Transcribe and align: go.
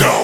go. 0.00 0.23